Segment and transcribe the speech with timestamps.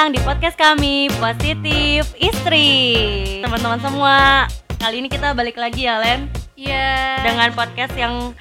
[0.00, 2.72] datang di podcast kami Positif Istri
[3.44, 4.48] Teman-teman semua
[4.80, 6.24] Kali ini kita balik lagi ya Len
[6.56, 7.20] Iya.
[7.20, 8.32] Dengan podcast yang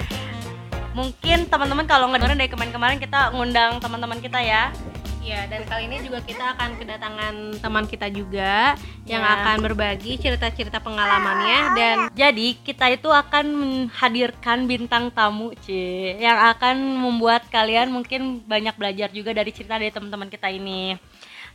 [0.95, 4.71] Mungkin teman-teman kalau ngedengerin dari kemarin-kemarin kita ngundang teman-teman kita ya
[5.19, 9.35] Iya, dan kali ini juga kita akan kedatangan teman kita juga yang Ya.
[9.43, 15.75] akan berbagi cerita-cerita pengalamannya dan Jadi kita itu akan menghadirkan bintang tamu C
[16.23, 20.95] Yang akan membuat kalian mungkin banyak belajar juga dari cerita dari teman-teman kita ini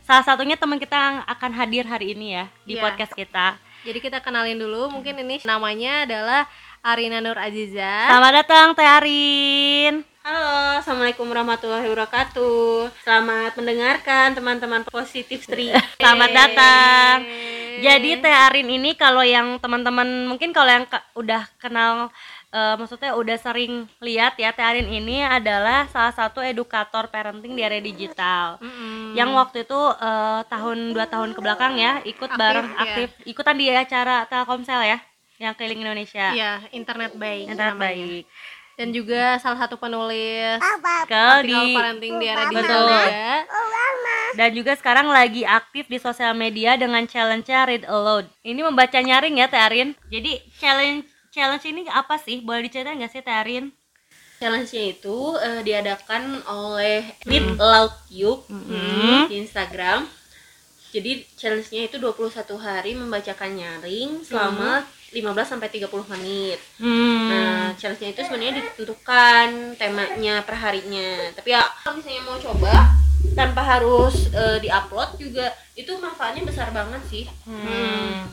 [0.05, 2.81] Salah satunya teman kita yang akan hadir hari ini ya di Iya.
[2.85, 6.49] podcast kita jadi kita kenalin dulu mungkin ini namanya adalah
[6.81, 8.09] Arina Nur Aziza.
[8.09, 12.89] Selamat datang Teh Arin Halo, Assalamualaikum warahmatullahi wabarakatuh.
[13.05, 15.69] Selamat mendengarkan teman-teman positif Stri.
[16.01, 17.21] Selamat datang.
[17.77, 22.09] Jadi Teh Arin ini kalau yang teman-teman mungkin kalau yang ke- udah kenal
[22.55, 27.61] eh, maksudnya udah sering lihat ya Teh Arin ini adalah salah satu edukator parenting di
[27.61, 28.55] area digital.
[28.63, 29.11] Mm-mm.
[29.11, 32.79] Yang waktu itu eh, tahun dua tahun ke belakang ya ikut Aktif, bareng ya.
[32.79, 34.97] aktif ikutan di acara Telkomsel ya
[35.35, 36.31] yang keliling Indonesia.
[36.31, 37.51] Iya, internet baik.
[37.51, 37.91] Internet namanya.
[37.91, 38.23] baik.
[38.75, 40.59] Dan juga salah satu penulis
[41.07, 42.51] Ke artikel di parenting di Betul.
[42.51, 43.39] digital juga.
[44.35, 48.27] dan juga sekarang lagi aktif di sosial media dengan challenge-nya Read Aloud.
[48.43, 49.95] Ini membaca nyaring ya Teh Arin.
[50.11, 52.39] Jadi challenge challenge ini apa sih?
[52.39, 53.75] Boleh diceritain nggak sih Teh Arin?
[54.35, 59.27] Challenge-nya itu eh, diadakan oleh Read Aloud Yuk Mhm.
[59.27, 60.07] di Instagram.
[60.91, 64.79] Jadi challenge-nya itu 21 hari membacakan nyaring selama
[65.11, 66.59] 15 sampai 30 menit.
[66.77, 67.27] Hmm.
[67.27, 71.31] Nah, challenge-nya itu sebenarnya ditentukan temanya per harinya.
[71.31, 72.95] Tapi ya kalau misalnya mau coba
[73.33, 77.23] tanpa harus eh, diupload juga itu manfaatnya besar banget sih.
[77.43, 78.23] Hmm.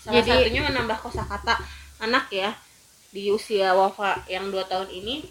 [0.00, 1.54] Salah Jadi- satunya menambah kosakata
[2.02, 2.50] anak ya
[3.14, 5.22] di usia Wafa yang 2 tahun ini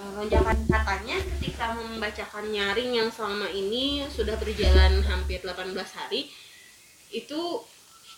[0.00, 6.32] eh, lonjakan katanya ketika membacakan nyaring yang selama ini sudah berjalan hampir 18 hari
[7.12, 7.62] itu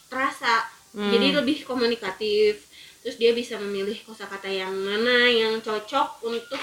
[0.08, 1.12] terasa Hmm.
[1.12, 2.64] jadi lebih komunikatif
[3.04, 6.56] terus dia bisa memilih kosakata yang mana yang cocok untuk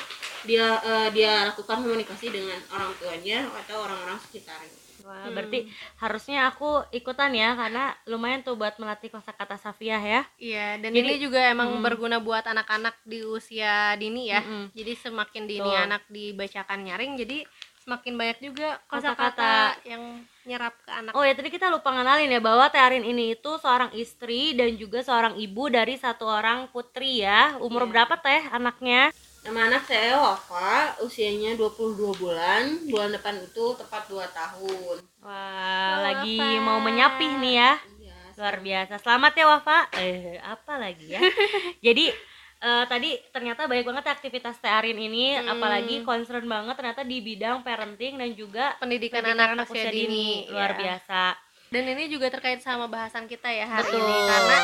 [0.46, 4.72] dia eh, dia lakukan komunikasi dengan orang tuanya atau orang-orang sekitarnya
[5.06, 5.70] Wah, berarti
[6.02, 10.22] harusnya aku ikutan ya karena lumayan tuh buat melatih kosakata Safiah ya.
[10.42, 11.84] Iya, dan Jadi- ini juga emang Mm.
[11.86, 14.42] berguna buat anak-anak di usia dini ya.
[14.42, 14.74] Mm-mm.
[14.74, 15.86] Jadi semakin dini Betul.
[15.86, 17.38] anak dibacakan nyaring, jadi
[17.86, 19.14] semakin banyak juga Kosakata.
[19.30, 19.54] kosakata
[19.86, 20.04] yang
[20.42, 21.14] nyerap ke anak.
[21.14, 24.74] Oh ya tadi kita lupa ngenalin ya bahwa Teh Arin ini itu seorang istri dan
[24.74, 27.62] juga seorang ibu dari satu orang putri ya.
[27.62, 27.92] Umur Iya.
[27.94, 29.14] berapa Teh anaknya?
[29.46, 32.82] Nama anak saya Wafa, usianya 22 bulan.
[32.84, 34.98] Bulan depan itu tepat 2 tahun.
[35.22, 36.66] Wah, Wah, lagi Wafa.
[36.66, 37.72] mau menyapih nih ya.
[38.02, 38.94] Iya, Luar biasa.
[38.98, 39.80] Selamat ya Wafa.
[39.96, 41.22] Eh, apa lagi ya?
[41.86, 42.10] Jadi
[42.58, 45.46] eh, tadi ternyata banyak banget aktivitas Teh Arin ini Hmm.
[45.52, 50.74] apalagi concern banget ternyata di bidang parenting dan juga Pendidikan, pendidikan anak, usia dini, Luar
[50.74, 50.78] ya.
[50.98, 51.24] biasa.
[51.70, 54.02] Dan ini juga terkait sama bahasan kita ya hari Betul.
[54.02, 54.58] ini karena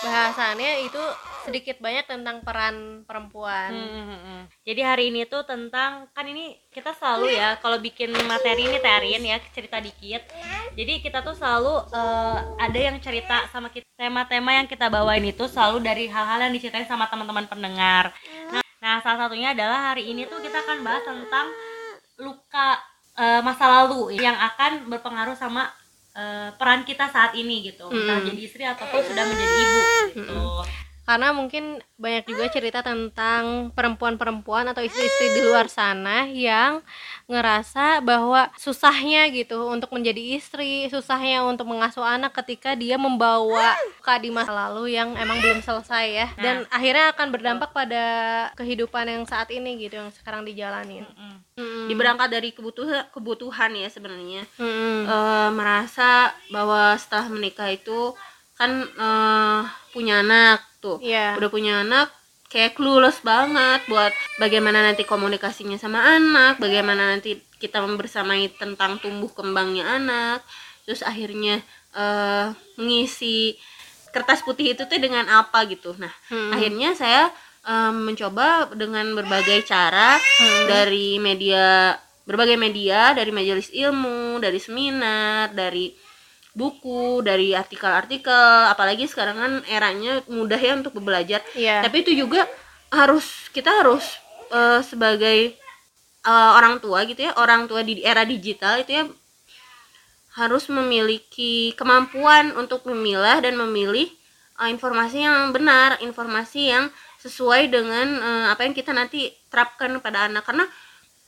[0.00, 1.04] bahasannya itu
[1.44, 3.70] sedikit banyak tentang peran perempuan.
[3.70, 4.42] Hmm, hmm, hmm.
[4.64, 9.22] Jadi hari ini tuh tentang kan ini kita selalu ya kalau bikin materi ini Terin
[9.22, 10.24] ya cerita dikit.
[10.72, 15.44] Jadi kita tuh selalu eh, ada yang cerita sama kita tema-tema yang kita bawain itu
[15.46, 18.10] selalu dari hal-hal yang diceritain sama teman-teman pendengar.
[18.50, 21.46] Nah, nah salah satunya adalah hari ini tuh kita akan bahas tentang
[22.18, 22.80] luka
[23.20, 25.68] eh, masa lalu yang akan berpengaruh sama
[26.16, 27.86] eh, peran kita saat ini gitu.
[27.92, 28.26] Entah Mm.
[28.32, 29.80] jadi istri ataupun sudah menjadi ibu
[30.14, 30.40] gitu.
[31.04, 36.80] Karena mungkin banyak juga cerita tentang perempuan-perempuan atau istri-istri di luar sana yang
[37.28, 44.14] ngerasa bahwa susahnya gitu untuk menjadi istri, susahnya untuk mengasuh anak ketika dia membawa luka
[44.16, 46.28] di masa lalu yang emang belum selesai ya.
[46.40, 48.04] Dan akhirnya akan berdampak pada
[48.56, 51.04] kehidupan yang saat ini gitu yang sekarang dijalanin.
[51.04, 51.36] Mm.
[51.54, 51.86] Mm-mm.
[51.86, 54.42] Diberangkat dari kebutuhan kebutuhan ya sebenarnya.
[54.58, 55.06] Mm-mm.
[55.06, 58.10] Eh, merasa bahwa setelah menikah itu
[58.54, 59.60] kan eh,
[59.90, 60.98] punya anak tuh.
[61.02, 61.34] Iya.
[61.38, 62.10] Udah punya anak
[62.50, 69.30] kayak clueless banget buat bagaimana nanti komunikasinya sama anak, bagaimana nanti kita membersamai tentang tumbuh
[69.32, 70.40] kembangnya anak.
[70.86, 71.58] Terus akhirnya
[71.96, 72.46] eh,
[72.78, 73.58] mengisi
[74.14, 75.98] kertas putih itu tuh dengan apa gitu.
[75.98, 76.54] Nah, Mm-mm.
[76.54, 77.34] akhirnya saya
[77.66, 80.70] em, mencoba dengan berbagai cara Hmm.
[80.70, 85.92] dari media berbagai media dari majelis ilmu dari seminar dari
[86.54, 91.82] buku dari artikel-artikel apalagi sekarang kan eranya mudah ya untuk belajar Iya.
[91.82, 92.46] tapi itu juga
[92.94, 94.06] harus kita harus
[94.54, 95.58] eh, sebagai
[96.22, 99.04] eh, orang tua gitu ya orang tua di era digital itu ya
[100.34, 104.06] harus memiliki kemampuan untuk memilah dan memilih
[104.62, 106.86] eh, informasi yang benar informasi yang
[107.18, 110.66] sesuai dengan eh, apa yang kita nanti terapkan pada anak karena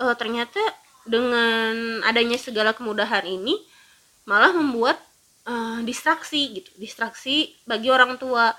[0.03, 0.63] eh, ternyata
[1.07, 3.55] dengan adanya segala kemudahan ini
[4.27, 4.99] malah membuat
[5.47, 6.71] eh, distraksi gitu.
[6.77, 8.53] Distraksi bagi orang tua.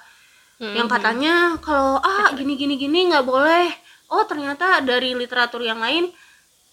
[0.58, 3.70] Yang katanya kalau ah gini gini gini nggak boleh.
[4.10, 6.10] Oh ternyata dari literatur yang lain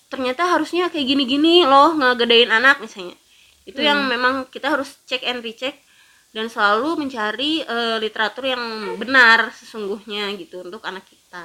[0.09, 3.13] ternyata harusnya kayak gini gini loh ngegedein anak misalnya.
[3.69, 5.77] Itu yang memang kita harus cek and recheck
[6.33, 11.45] dan selalu mencari eh, literatur yang benar sesungguhnya gitu untuk anak kita.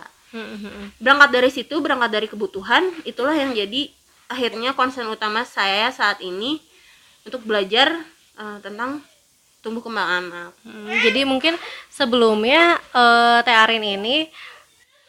[1.01, 3.89] Berangkat dari situ berangkat dari kebutuhan itulah yang jadi
[4.29, 6.61] akhirnya concern utama saya saat ini
[7.25, 7.97] untuk belajar
[8.39, 9.03] eh, tentang
[9.59, 10.51] tumbuh kembang anak.
[10.63, 11.59] Hmm, jadi mungkin
[11.89, 14.31] sebelumnya eh, Teh Arin ini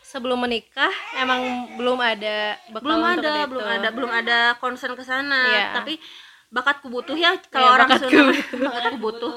[0.03, 1.39] sebelum menikah emang
[1.79, 3.47] belum ada bekal belum ada itu.
[3.47, 5.47] belum ada belum ada concern ke sana.
[5.47, 5.65] Iya.
[5.73, 6.03] tapi
[6.51, 8.35] bakatku butuh ya kalau Iya, orang bakatku Sunda
[8.67, 9.33] bakatku butuh.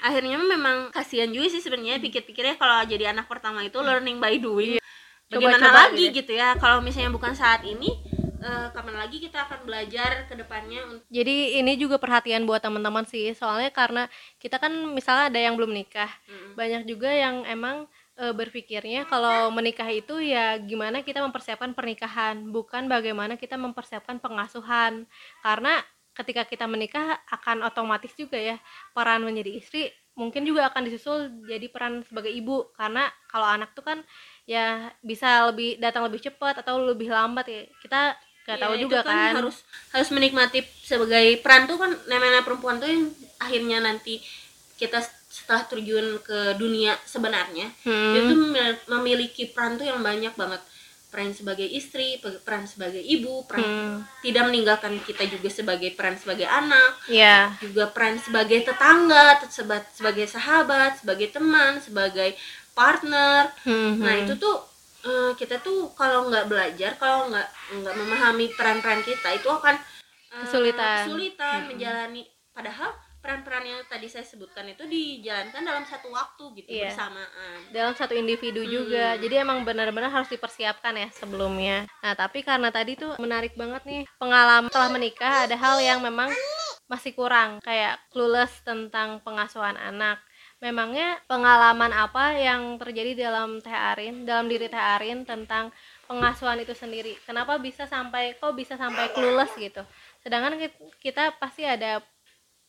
[0.00, 4.80] akhirnya memang kasihan juga sih sebenarnya pikir-pikirnya kalau jadi anak pertama itu learning by doing.
[5.28, 7.92] Bagaimana Coba-coba lagi gitu gitu ya kalau misalnya bukan saat ini
[8.46, 13.34] eh, kapan lagi kita akan belajar ke depannya Jadi ini juga perhatian buat teman-teman sih,
[13.34, 14.06] soalnya karena
[14.38, 16.54] kita kan misalnya ada yang belum nikah, Mm-mm.
[16.54, 22.86] banyak juga yang emang e, berpikirnya kalau menikah itu ya gimana kita mempersiapkan pernikahan, bukan
[22.86, 25.04] bagaimana kita mempersiapkan pengasuhan.
[25.44, 25.82] Karena
[26.16, 28.56] ketika kita menikah akan otomatis juga ya
[28.96, 33.84] peran menjadi istri mungkin juga akan disusul jadi peran sebagai ibu karena kalau anak tuh
[33.84, 34.00] kan
[34.48, 38.16] ya bisa lebih datang lebih cepat atau lebih lambat ya kita
[38.46, 39.56] nggak Iya, tahu itu juga kan, harus
[39.90, 43.10] harus menikmati sebagai peran tuh kan namanya perempuan tuh yang
[43.42, 44.22] akhirnya nanti
[44.78, 48.14] kita setelah terjun ke dunia sebenarnya Hmm.
[48.14, 50.62] itu mem- memiliki peran tuh yang banyak banget
[51.10, 53.96] peran sebagai istri pe- peran sebagai ibu peran Hmm.
[54.22, 59.90] tidak meninggalkan kita juga sebagai peran sebagai anak ya juga peran sebagai tetangga tet- seba-
[59.90, 62.36] sebagai sahabat sebagai teman sebagai
[62.76, 64.22] partner Hmm, nah hmm.
[64.22, 64.56] itu tuh
[65.06, 69.76] eh, kita tuh kalau nggak belajar kalau nggak nggak memahami peran-peran kita itu akan
[70.34, 71.06] eh, Kesulitan.
[71.06, 76.94] kesulitan menjalani padahal peran-peran yang tadi saya sebutkan itu dijalankan dalam satu waktu gitu Iya.
[76.94, 78.70] bersamaan dalam satu individu Hmm.
[78.70, 83.82] juga jadi emang benar-benar harus dipersiapkan ya sebelumnya nah tapi karena tadi tuh menarik banget
[83.82, 86.30] nih pengalaman setelah menikah ada hal yang memang
[86.86, 90.22] masih kurang kayak clueless tentang pengasuhan anak
[90.56, 95.68] memangnya pengalaman apa yang terjadi dalam Teh Arin dalam diri Teh Arin tentang
[96.08, 97.12] pengasuhan itu sendiri?
[97.28, 99.84] Kenapa bisa sampai kok bisa sampai clueless gitu?
[100.24, 102.00] Sedangkan ki- kita pasti ada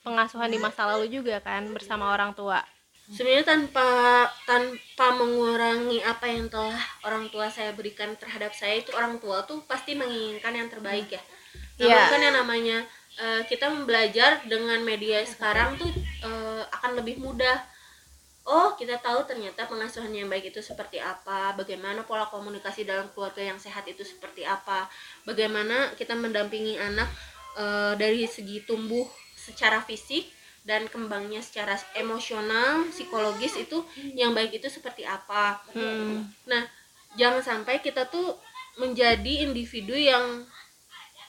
[0.03, 2.59] pengasuhan di masa lalu juga kan bersama orang tua.
[3.07, 3.87] Sebenarnya tanpa
[4.43, 6.75] tanpa mengurangi apa yang telah
[7.07, 11.23] orang tua saya berikan terhadap saya itu orang tua tuh pasti menginginkan yang terbaik ya.
[11.79, 12.11] Namun Iya.
[12.11, 12.77] kan yang namanya
[13.15, 15.87] eh, kita belajar dengan media sekarang tuh
[16.19, 17.63] eh, akan lebih mudah
[18.47, 23.43] oh kita tahu ternyata pengasuhan yang baik itu seperti apa bagaimana pola komunikasi dalam keluarga
[23.43, 24.87] yang sehat itu seperti apa
[25.27, 27.11] bagaimana kita mendampingi anak
[27.59, 29.03] eh, dari segi tumbuh
[29.35, 30.31] secara fisik
[30.63, 33.83] dan kembangnya secara emosional psikologis itu
[34.15, 36.23] yang baik itu seperti apa Hmm.
[36.47, 36.63] nah
[37.19, 38.35] jangan sampai kita tuh
[38.79, 40.47] menjadi individu yang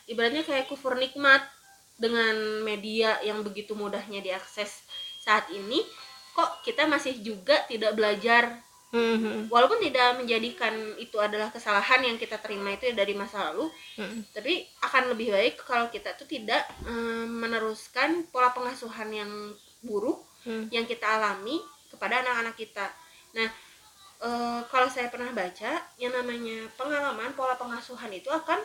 [0.07, 1.43] ibaratnya kayak kufur nikmat
[1.99, 4.87] dengan media yang begitu mudahnya diakses
[5.23, 5.83] saat ini
[6.39, 9.53] kok kita masih juga tidak belajar Hmm.
[9.53, 13.69] walaupun tidak menjadikan itu adalah kesalahan yang kita terima itu dari masa lalu
[14.01, 14.25] Hmm.
[14.33, 19.29] tapi akan lebih baik kalau kita tuh tidak eh, meneruskan pola pengasuhan yang
[19.85, 20.73] buruk Hmm.
[20.73, 21.61] yang kita alami
[21.93, 22.89] kepada anak-anak kita
[23.37, 23.49] nah
[24.25, 28.57] eh, kalau saya pernah baca yang namanya pengalaman pola pengasuhan itu akan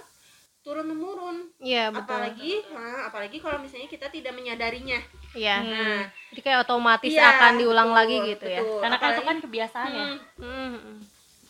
[0.63, 2.07] turun temurun Iya betul.
[2.07, 4.95] apalagi nah, apalagi kalau misalnya kita tidak menyadarinya
[5.35, 5.55] Iya.
[5.59, 6.01] nah
[6.31, 8.59] Jadi kayak otomatis iya, akan diulang betul, lagi gitu ya.
[8.59, 8.79] betul.
[8.79, 10.05] karena kan itu Apalagi- kan kebiasaan ya
[10.39, 10.97] Hmm, Hmm.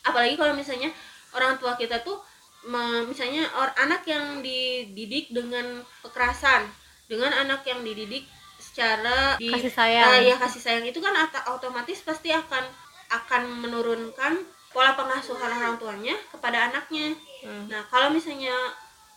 [0.02, 0.90] apalagi kalau misalnya
[1.32, 2.18] orang tua kita tuh
[3.04, 5.66] misalnya or- anak yang dididik dengan
[6.02, 6.64] kekerasan
[7.06, 8.24] dengan anak yang dididik
[8.56, 10.08] secara di, Kasih sayang.
[10.08, 11.12] Ah, ya kasih sayang itu kan
[11.46, 12.64] otomatis pasti akan
[13.12, 14.40] akan menurunkan
[14.72, 17.68] pola pengasuhan orang tuanya kepada anaknya Hmm.
[17.68, 18.56] nah kalau misalnya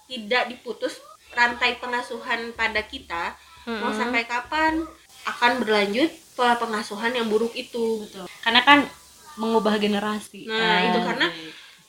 [0.06, 0.98] tidak diputus
[1.30, 3.34] rantai pengasuhan pada kita
[3.66, 3.98] mau Mm-mm.
[3.98, 4.86] sampai kapan
[5.26, 8.06] akan berlanjut pola pengasuhan yang buruk itu
[8.40, 8.86] karena kan
[9.34, 10.78] mengubah generasi Nah, Ah.
[10.86, 11.26] itu karena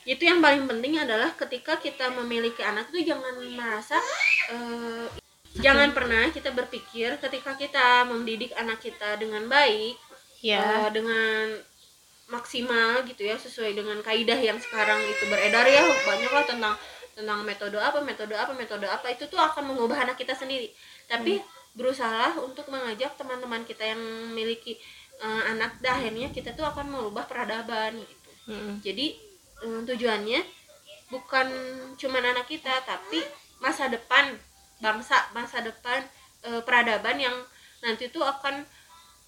[0.03, 3.99] itu yang paling penting adalah ketika kita memiliki anak itu jangan merasa
[4.49, 5.05] eh,
[5.55, 9.95] jangan pernah kita berpikir ketika kita mendidik anak kita dengan baik
[10.39, 10.59] Ya.
[10.59, 11.59] eh, dengan
[12.27, 16.75] maksimal gitu ya sesuai dengan kaidah yang sekarang itu beredar ya banyak lah tentang
[17.17, 20.69] tentang metode apa metode apa metode apa itu tuh akan mengubah anak kita sendiri
[21.09, 21.41] tapi
[21.73, 24.77] berusaha untuk mengajak teman-teman kita yang memiliki
[25.17, 28.73] eh, anak dah akhirnya kita tuh akan merubah peradaban gitu Mm-mm.
[28.85, 29.17] jadi
[29.65, 30.39] eh, tujuannya
[31.09, 31.47] bukan
[31.97, 33.25] cuma anak kita tapi
[33.57, 34.37] masa depan
[34.77, 36.05] bangsa masa depan
[36.45, 37.33] eh, peradaban yang
[37.81, 38.61] nanti tuh akan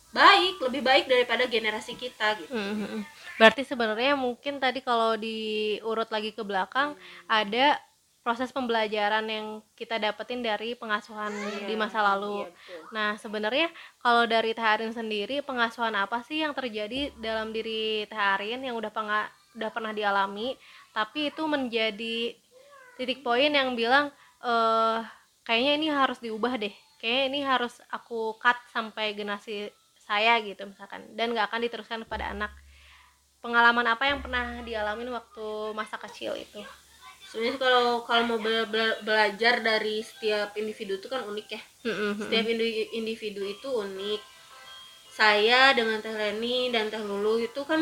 [0.09, 3.01] baik lebih baik daripada generasi kita gitu Mhm.
[3.39, 6.93] Berarti sebenarnya mungkin tadi kalau diurut lagi ke belakang
[7.31, 7.79] ada
[8.19, 9.47] proses pembelajaran yang
[9.79, 11.31] kita dapetin dari pengasuhan
[11.65, 12.43] di masa lalu.
[12.45, 12.79] Iya, betul.
[12.91, 13.67] Nah, sebenarnya
[14.03, 18.75] kalau dari Teh Arin sendiri pengasuhan apa sih yang terjadi dalam diri Teh Arin yang
[18.75, 20.53] udah penga- udah pernah dialami
[20.93, 22.37] tapi itu menjadi
[22.99, 24.11] titik poin yang bilang
[24.43, 24.99] eh
[25.47, 26.75] kayaknya ini harus diubah deh.
[26.99, 32.35] Kayaknya ini harus aku cut sampai generasi saya gitu misalkan dan nggak akan diteruskan kepada
[32.35, 32.51] anak.
[33.39, 36.59] Pengalaman apa yang pernah dialamin waktu masa kecil itu?
[37.29, 41.61] sebenarnya kalau kalau mau bela- bela- belajar dari setiap individu itu kan unik ya.
[41.85, 42.17] Mm-mm.
[42.17, 44.17] setiap indi- individu itu unik.
[45.13, 47.81] Saya dengan Teh Leni dan Teh Lulu itu kan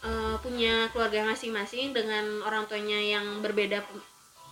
[0.00, 3.84] eh, punya keluarga masing-masing dengan orang tuanya yang berbeda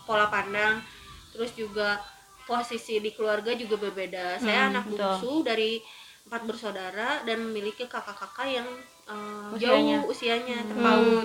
[0.05, 0.85] pola pandang.
[1.33, 1.97] Terus juga
[2.45, 4.37] posisi di keluarga juga berbeda.
[4.37, 5.81] Saya Hmm, anak bungsu dari
[6.29, 8.69] empat bersaudara dan memiliki kakak-kakak yang
[9.07, 10.01] eh, Usianya.
[10.01, 10.69] jauh usianya Hmm.
[10.69, 11.25] terpaut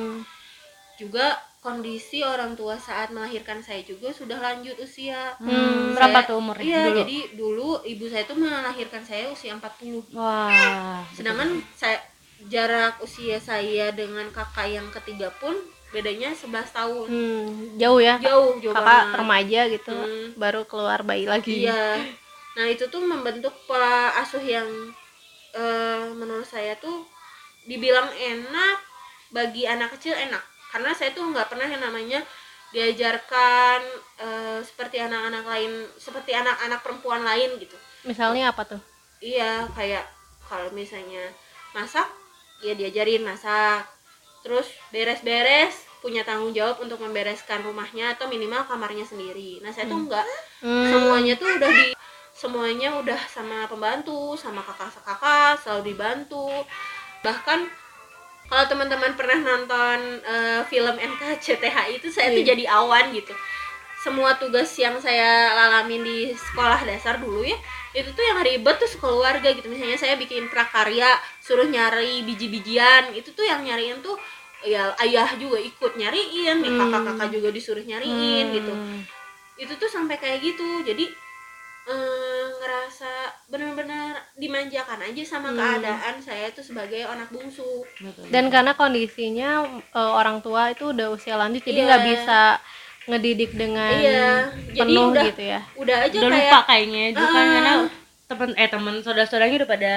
[0.96, 1.26] juga
[1.60, 6.64] kondisi orang tua saat melahirkan saya juga sudah lanjut usia Hmm, Saya- berapa tuh umurnya
[6.66, 6.98] Iya, dulu?
[6.98, 10.04] jadi dulu ibu saya tuh melahirkan saya usia 40.
[10.10, 11.04] Wah.
[11.12, 12.00] Sedangkan saya
[12.46, 15.52] jarak usia saya dengan kakak yang ketiga pun
[15.90, 17.08] bedanya 11 tahun.
[17.08, 18.16] Hmm, jauh ya.
[18.18, 19.16] Jauh, jauh Kakak banget.
[19.18, 20.28] remaja gitu, Hmm.
[20.38, 21.64] baru keluar bayi lagi.
[21.64, 22.00] Iya.
[22.56, 24.68] Nah, itu tuh membentuk pola asuh yang
[25.52, 27.04] eh, menurut saya tuh
[27.70, 28.78] dibilang enak
[29.30, 30.42] bagi anak kecil enak.
[30.74, 32.26] Karena saya tuh nggak pernah yang namanya
[32.70, 33.80] diajarkan
[34.18, 35.72] eh, seperti anak-anak lain,
[36.02, 37.78] seperti anak-anak perempuan lain gitu.
[38.04, 38.82] Misalnya apa tuh?
[39.20, 40.08] iya kayak
[40.48, 41.20] kalau misalnya
[41.76, 42.08] masak
[42.64, 43.84] ya diajarin masak
[44.40, 50.08] terus beres-beres punya tanggung jawab untuk membereskan rumahnya atau minimal kamarnya sendiri nah saya tuh
[50.08, 50.24] enggak
[50.60, 51.88] Hmm, semuanya tuh udah di
[52.32, 56.48] semuanya udah sama pembantu sama kakak-kakak selalu dibantu
[57.22, 57.68] bahkan
[58.46, 62.50] kalau teman-teman pernah nonton eh, film NKCTHI itu saya tuh Iya.
[62.50, 63.34] jadi awan gitu
[64.00, 67.60] semua tugas yang saya lalamin di sekolah dasar dulu ya
[67.92, 73.30] itu tuh yang ribet tuh sekeluarga gitu misalnya saya bikin prakarya suruh nyari biji-bijian itu
[73.30, 74.16] tuh yang nyariin tuh
[74.62, 76.80] ya ayah juga ikut nyariin Hmm.
[76.80, 79.04] kakak-kakak juga disuruh nyariin gitu Hmm.
[79.58, 81.04] itu tuh sampai kayak gitu jadi
[81.90, 83.12] eh, ngerasa
[83.48, 85.58] benar-benar dimanjakan aja sama Hmm.
[85.58, 88.30] keadaan saya tuh sebagai anak bungsu Betul.
[88.30, 91.88] Dan karena kondisinya eh, orang tua itu udah usia lanjut, jadi Iya.
[91.88, 92.42] nggak bisa
[93.06, 95.60] ngedidik dengan iya jadi penuh udah gitu ya.
[95.76, 97.50] udah aja udah kayak lupa kayaknya itu kan Ah.
[97.50, 97.74] karena
[98.30, 99.92] temen eh temen saudara-saudaranya udah pada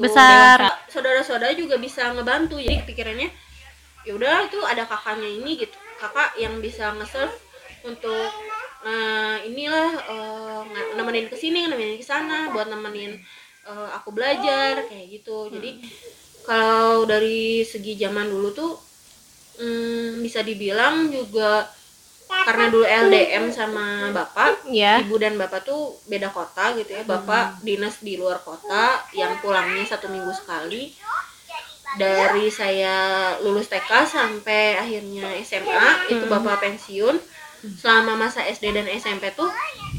[0.00, 0.58] Besar.
[0.88, 3.28] saudara-saudara juga bisa ngebantu jadi pikirannya
[4.00, 7.36] ya udah itu ada kakaknya ini gitu kakak yang bisa nge-serve
[7.82, 8.32] untuk
[8.84, 9.88] eh, inilah
[10.64, 13.16] nge- nemenin ke sini nemenin ke sana buat nemenin
[13.64, 15.48] eh, aku belajar kayak gitu.
[15.48, 15.80] Jadi
[16.44, 18.72] kalau dari segi zaman dulu tuh
[19.56, 21.64] hmm, bisa dibilang juga
[22.24, 24.98] karena dulu LDM sama bapak Ya.
[24.98, 27.02] ibu dan bapak tuh beda kota gitu ya.
[27.04, 30.92] Bapak dinas di luar kota yang pulangnya satu minggu sekali.
[31.94, 32.96] Dari saya
[33.38, 37.16] lulus TK sampai akhirnya SMA itu bapak pensiun
[37.64, 39.48] selama masa SD dan SMP tuh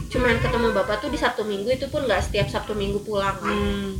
[0.05, 3.51] cuman ketemu bapak tuh di Sabtu Minggu itu pun nggak setiap Sabtu Minggu pulang kan.
[3.51, 3.97] Hmm.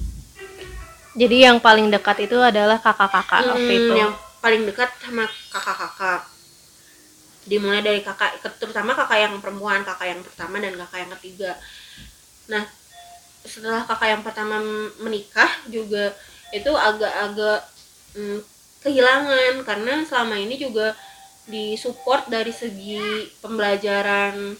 [1.16, 3.94] Jadi yang paling dekat itu adalah kakak-kakak waktu Hmm, itu.
[3.96, 6.22] yang paling dekat sama kakak-kakak
[7.46, 11.52] dimulai dari kakak terutama kakak yang perempuan kakak yang pertama dan kakak yang ketiga
[12.46, 12.66] nah
[13.46, 14.58] setelah kakak yang pertama
[14.98, 16.14] menikah juga
[16.50, 17.62] itu agak-agak
[18.18, 18.40] mm,
[18.82, 20.98] kehilangan karena selama ini juga
[21.46, 23.02] disupport dari segi
[23.40, 24.58] pembelajaran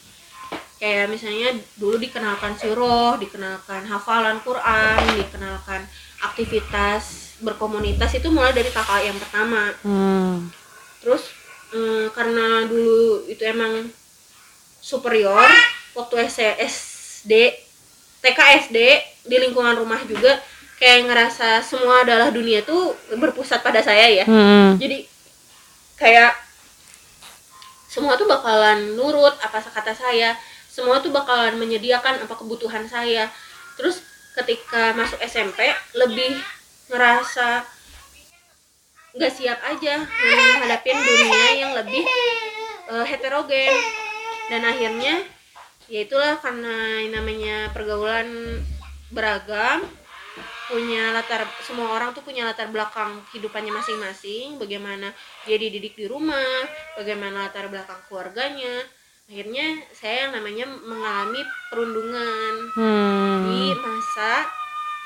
[0.76, 5.82] kayak misalnya dulu dikenalkan siroh, dikenalkan hafalan Quran, dikenalkan
[6.22, 10.48] aktivitas berkomunitas itu mulai dari kakak yang pertama Hmm.
[11.00, 11.32] terus
[11.72, 13.92] eh, karena dulu itu emang
[14.80, 15.44] superior
[15.94, 17.32] waktu SD
[18.22, 18.78] TK SD
[19.26, 20.40] di lingkungan rumah juga
[20.78, 24.76] kayak ngerasa semua adalah dunia tuh berpusat pada saya ya Hmm.
[24.78, 25.04] jadi
[25.96, 26.45] kayak
[27.96, 30.36] semua tuh bakalan nurut apa kata saya.
[30.68, 33.32] Semua tuh bakalan menyediakan apa kebutuhan saya.
[33.80, 34.04] Terus
[34.36, 35.64] ketika masuk SMP
[35.96, 36.36] lebih
[36.92, 37.64] ngerasa
[39.16, 42.04] nggak siap aja menghadapin dunia yang lebih
[42.92, 43.72] eh, heterogen.
[44.52, 45.24] Dan akhirnya
[45.88, 48.60] ya itulah karena namanya pergaulan
[49.08, 49.88] beragam
[50.66, 54.58] punya latar semua orang tuh punya latar belakang kehidupannya masing-masing.
[54.58, 55.14] Bagaimana
[55.46, 56.66] dia dididik di rumah
[56.98, 58.82] bagaimana latar belakang keluarganya.
[59.26, 61.42] Akhirnya saya yang namanya mengalami
[61.74, 63.38] perundungan hmm.
[63.50, 64.46] di masa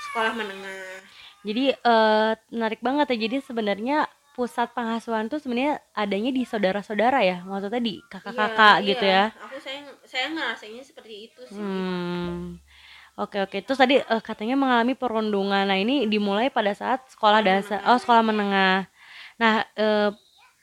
[0.10, 1.00] sekolah menengah.
[1.48, 3.18] Jadi eh, menarik banget ya.
[3.28, 3.98] Jadi sebenarnya
[4.36, 7.44] pusat pengasuhan tuh sebenarnya adanya di saudara-saudara ya?
[7.44, 9.24] Maksudnya di kakak-kakak Iya, gitu iya.
[9.32, 9.44] ya?
[9.48, 11.60] Aku saya saya ngerasainnya seperti itu sih.
[11.60, 12.60] Hmm.
[13.20, 13.58] Oke oke.
[13.60, 15.68] Terus tadi eh, katanya mengalami perundungan.
[15.68, 18.88] Nah ini dimulai pada saat sekolah dasar, oh sekolah menengah.
[19.36, 20.10] Nah eh,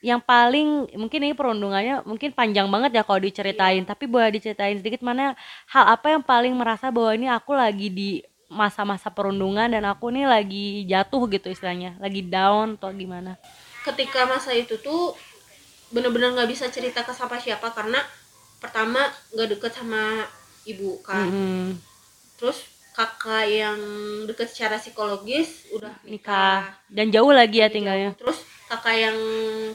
[0.01, 3.85] yang paling mungkin ini perundungannya mungkin panjang banget ya kalau diceritain.
[3.85, 5.37] Tapi boleh diceritain sedikit mana
[5.69, 8.09] hal apa yang paling merasa bahwa ini aku lagi di
[8.49, 13.35] masa-masa perundungan dan aku nih lagi jatuh gitu istilahnya, lagi down atau gimana?
[13.87, 15.15] ketika masa itu tuh
[15.95, 18.03] bener-bener nggak bisa cerita ke siapa siapa karena
[18.59, 18.99] pertama
[19.31, 20.27] nggak deket sama
[20.67, 21.79] ibu kan Mm-mm.
[22.37, 22.63] Terus
[22.93, 23.77] kakak yang
[24.25, 28.17] deket secara psikologis udah Nikah nikah dan jauh lagi ya tinggalnya.
[28.17, 29.17] terus kakak yang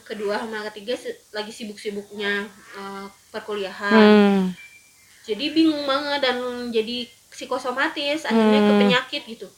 [0.02, 0.94] kedua sama ketiga
[1.30, 4.46] lagi sibuk-sibuknya eh, perkuliahan Hmm.
[5.22, 6.36] jadi bingung banget dan
[6.70, 8.80] jadi psikosomatis akhirnya ke Hmm.
[8.80, 9.48] penyakit gitu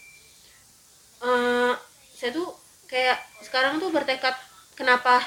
[1.24, 1.72] Eh,
[2.12, 2.52] saya tuh
[2.84, 4.36] kayak sekarang tuh bertekad
[4.76, 5.24] kenapa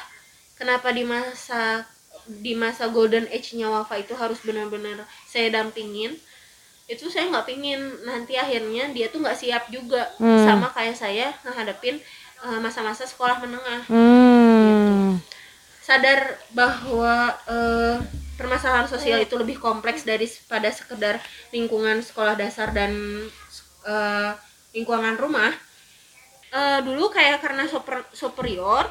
[0.53, 1.81] kenapa di masa
[2.27, 6.13] di masa golden age-nya Wafa itu harus benar-benar saya dampingin
[6.87, 10.39] itu saya nggak pingin nanti akhirnya dia tuh nggak siap juga Hmm.
[10.39, 11.99] sama kayak saya ngadepin
[12.37, 15.19] eh, masa-masa sekolah menengah Hmm.
[15.83, 17.95] sadar bahwa eh,
[18.35, 22.91] permasalahan sosial itu lebih kompleks daripada sekedar lingkungan sekolah dasar dan
[23.83, 24.31] eh,
[24.73, 25.51] lingkungan rumah
[26.47, 28.87] Eh, dulu kayak karena super, superior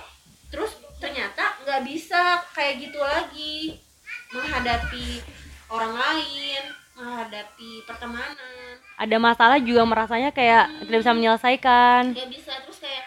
[0.52, 3.80] terus ternyata nggak bisa kayak gitu lagi
[4.28, 5.24] menghadapi
[5.72, 6.62] orang lain
[6.96, 12.02] menghadapi pertemanan Ada masalah juga merasanya kayak tidak bisa menyelesaikan.
[12.10, 13.04] nggak bisa terus kayak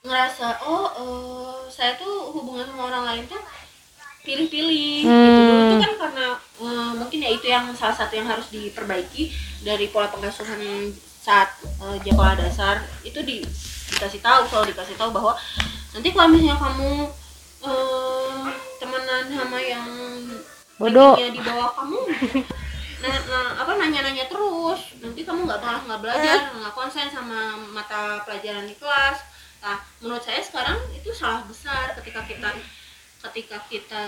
[0.00, 3.38] ngerasa oh eh, saya tuh hubungan sama orang lain tuh
[4.20, 5.70] pilih-pilih gitu dulu Hmm.
[5.70, 6.26] tuh kan karena
[6.58, 10.58] eh, mungkin ya itu yang salah satu yang harus diperbaiki dari pola pengasuhan
[11.18, 13.46] saat eh, sekolah dasar itu di,
[13.88, 15.38] dikasih tahu selalu dikasih tahu bahwa
[15.92, 16.90] nanti kalau misalnya kamu
[17.62, 18.42] eh,
[18.76, 19.86] temenan sama yang
[20.76, 21.14] Bodoh.
[21.14, 21.98] di bawah kamu
[23.08, 24.96] nah, nah, apa nanya-nanya terus.
[25.00, 29.18] Nanti kamu nggak malah nggak belajar nggak konsen sama mata pelajaran di kelas.
[29.64, 32.50] Nah menurut saya sekarang itu salah besar ketika kita
[33.28, 34.04] ketika kita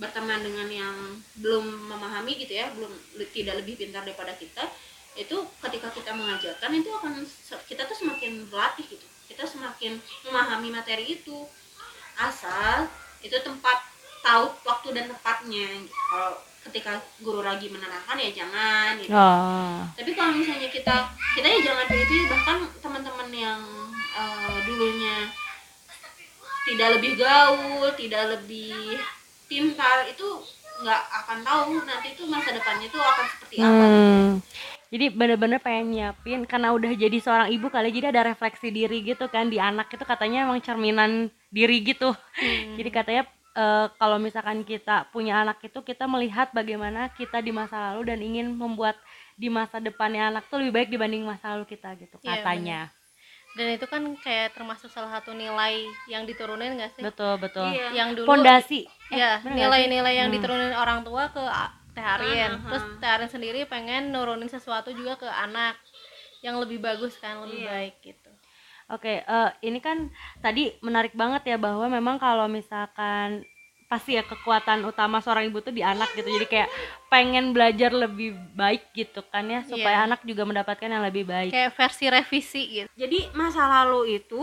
[0.00, 0.96] berteman dengan yang
[1.36, 2.88] belum memahami gitu ya belum
[3.36, 4.64] tidak lebih pintar daripada kita
[5.14, 5.36] itu
[5.68, 7.20] ketika kita mengajarkan itu akan
[7.68, 9.06] kita tuh semakin berlatih gitu.
[9.30, 11.46] Kita semakin memahami materi itu
[12.18, 12.88] asal
[13.20, 13.78] itu tempat
[14.24, 15.66] tahu waktu dan tempatnya.
[15.84, 15.96] Gitu.
[16.10, 19.82] kalau ketika guru lagi menerangkan ya jangan gitu Oh.
[19.98, 20.94] tapi kalau misalnya kita
[21.34, 23.60] kita ya jangan pilih-pilih bahkan teman-teman yang
[24.14, 25.28] eh, dulunya
[26.70, 28.96] tidak lebih gaul tidak lebih
[29.50, 30.26] pintar itu
[30.80, 34.00] nggak akan tahu nanti itu masa depannya itu akan seperti apa gitu.
[34.00, 34.28] Hmm.
[34.90, 39.30] Jadi bener-bener pengen nyiapin karena udah jadi seorang ibu kali jadi ada refleksi diri gitu
[39.30, 42.10] kan di anak itu katanya emang cerminan diri gitu.
[42.78, 47.90] Jadi katanya eh, kalau misalkan kita punya anak itu kita melihat bagaimana kita di masa
[47.90, 48.94] lalu dan ingin membuat
[49.34, 52.80] di masa depannya anak tuh lebih baik dibanding masa lalu kita gitu Iya, katanya.
[53.50, 57.66] dan itu kan kayak termasuk salah satu nilai yang diturunin gak sih Betul betul.
[57.66, 57.90] Iya.
[57.92, 58.86] yang dulu Pondasi.
[59.10, 59.58] Eh, ya bener sih?
[59.58, 60.36] nilai-nilai yang Hmm.
[60.38, 62.94] diturunin orang tua ke a- Teh Arin Ah, ah, terus ah.
[63.02, 65.74] Teh Arin sendiri pengen nurunin sesuatu juga ke anak
[66.40, 67.68] yang lebih bagus kan lebih Iya.
[67.68, 68.29] baik gitu
[68.90, 73.46] Oke, eh, ini kan tadi menarik banget ya bahwa memang kalau misalkan
[73.86, 76.26] pasti ya kekuatan utama seorang ibu tuh di anak gitu.
[76.28, 76.68] Jadi kayak
[77.06, 80.06] pengen belajar lebih baik gitu kan ya supaya Iya.
[80.06, 81.50] anak juga mendapatkan yang lebih baik.
[81.50, 84.42] kayak versi revisi gitu jadi masa lalu itu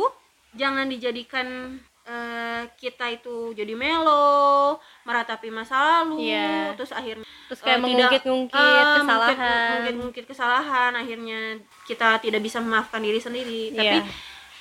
[0.51, 6.71] jangan dijadikan eh, kita itu jadi melo meratapi masa lalu Iya.
[6.73, 11.39] terus akhirnya terus kayak tidak- mengungkit-ngungkit Ah, kesalahan mungkin mungkin mungkin kesalahan akhirnya
[11.83, 13.75] kita tidak bisa memaafkan diri sendiri Iya.
[13.77, 13.97] tapi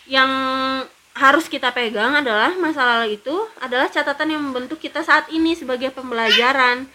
[0.06, 0.30] yang
[1.16, 5.90] harus kita pegang adalah masa lalu itu adalah catatan yang membentuk kita saat ini sebagai
[5.92, 6.86] pembelajaran.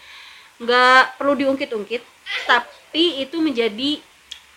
[0.62, 2.02] Nggak perlu diungkit-ungkit
[2.46, 3.98] tapi itu menjadi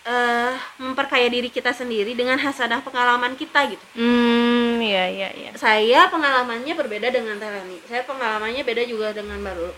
[0.06, 3.84] eh, memperkaya diri kita sendiri dengan hasanah pengalaman kita gitu.
[3.98, 5.50] Hmm iya iya iya.
[5.58, 9.70] Saya pengalamannya berbeda dengan Telani saya pengalamannya beda juga dengan Baru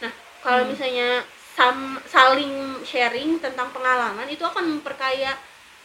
[0.00, 1.24] nah kalau misalnya
[1.56, 5.36] sam- saling sharing tentang pengalaman itu akan memperkaya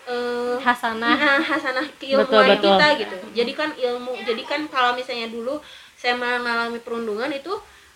[0.05, 2.63] eh, hasanah nah, hasanah Betul, keilmuan betul.
[2.71, 5.57] kita gitu jadi kan ilmu jadi kan kalau misalnya dulu
[5.95, 7.53] saya mengalami perundungan itu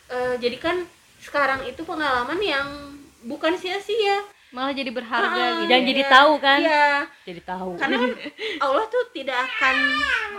[0.08, 0.76] eh, jadi kan
[1.20, 2.68] sekarang itu pengalaman yang
[3.22, 5.88] bukan sia-sia malah jadi berharga Ah, gitu Dan ya.
[5.88, 6.58] jadi tahu kan?
[6.58, 6.90] iya
[7.22, 7.70] Jadi tahu.
[7.78, 8.12] karena kan
[8.60, 9.76] Allah tuh tidak akan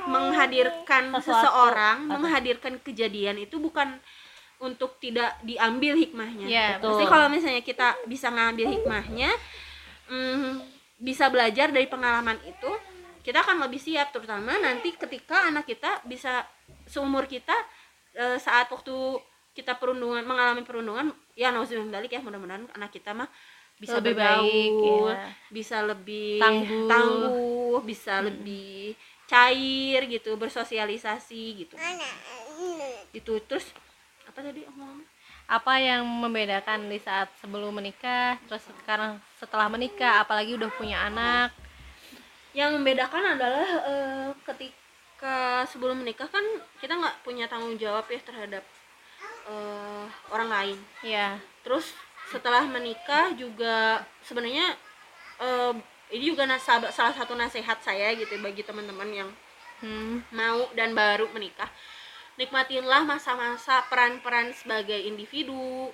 [0.09, 1.27] menghadirkan Sesuatu.
[1.31, 2.19] seseorang Apa?
[2.19, 4.01] menghadirkan kejadian itu bukan
[4.59, 6.91] untuk tidak diambil hikmahnya Iya, betul.
[6.91, 9.31] Pasti kalau misalnya kita bisa ngambil hikmahnya
[10.09, 10.53] mm,
[11.01, 12.71] bisa belajar dari pengalaman itu
[13.25, 16.45] kita akan lebih siap terutama nanti ketika anak kita bisa
[16.85, 17.57] seumur kita
[18.15, 19.17] eh, saat waktu
[19.51, 23.27] kita perundungan mengalami perundungan ya nauzubillah balik ya mudah-mudahan anak kita mah
[23.81, 24.73] bisa Lebih bergaul, baik,
[25.09, 25.29] ya.
[25.49, 26.85] bisa lebih Tangguh.
[26.85, 28.93] tangguh, bisa lebih
[29.25, 31.75] cair gitu bersosialisasi gitu
[33.11, 33.73] gitu terus
[34.29, 35.07] apa tadi ngomongnya
[35.51, 41.51] apa yang membedakan di saat sebelum menikah terus sekarang setelah menikah apalagi udah punya anak?
[42.55, 46.43] Yang membedakan adalah eh, ketika sebelum menikah kan
[46.79, 48.63] kita nggak punya tanggung jawab ya terhadap
[49.51, 50.79] eh, orang lain.
[51.03, 51.99] Ya terus
[52.31, 54.79] setelah menikah juga sebenarnya
[55.43, 55.75] eh,
[56.15, 59.31] ini juga nas- salah satu nasihat saya gitu bagi teman-teman yang
[59.83, 61.67] hmm, mau dan baru menikah
[62.41, 65.93] nikmatinlah masa-masa peran-peran sebagai individu.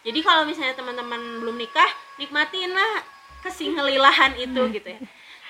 [0.00, 3.04] Jadi kalau misalnya teman-teman belum nikah nikmatinlah
[3.44, 5.00] kesinglilahan itu gitu ya.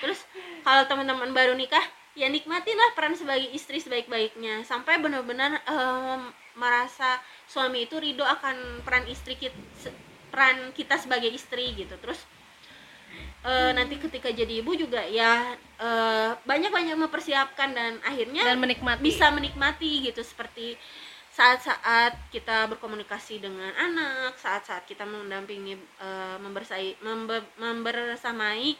[0.03, 0.19] Terus
[0.67, 1.81] kalau teman-teman baru nikah
[2.19, 4.67] ya nikmatinlah peran sebagai istri sebaik-baiknya.
[4.67, 6.21] Sampai benar-benar em,
[6.59, 9.55] merasa suami itu ridho akan peran istri kita
[10.27, 11.95] peran kita sebagai istri gitu.
[12.03, 12.19] Terus
[13.45, 19.29] eh, nanti ketika jadi ibu juga ya eh, banyak-banyak mempersiapkan dan akhirnya dan menikmati bisa
[19.29, 20.79] menikmati gitu seperti
[21.37, 28.73] saat-saat kita berkomunikasi dengan anak, saat-saat kita mendampingi eh, membersai membe- membersamai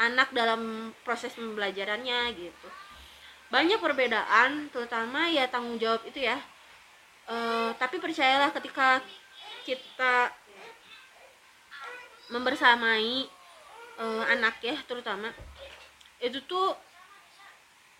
[0.00, 2.68] anak dalam proses pembelajarannya gitu.
[3.52, 6.40] Banyak perbedaan terutama ya tanggung jawab itu ya.
[7.28, 9.04] Eh, tapi percayalah ketika
[9.68, 10.32] kita
[12.32, 13.28] membersamai
[13.96, 15.32] eh, anak ya terutama
[16.20, 16.72] itu tuh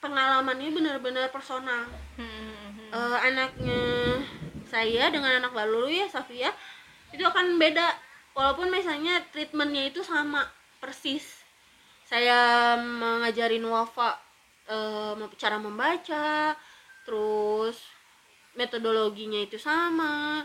[0.01, 1.89] pengalamannya benar-benar personal.
[2.17, 2.93] Hmm.
[2.93, 3.83] Eh, anaknya
[4.67, 6.53] saya dengan anak baru ya Safia
[7.11, 7.93] itu akan beda.
[8.37, 10.45] Walaupun misalnya treatmentnya itu sama
[10.79, 11.41] persis.
[12.07, 14.15] Saya mengajarin Wafa
[14.69, 16.55] eh, cara membaca
[17.07, 17.79] terus
[18.59, 20.43] metodologinya itu sama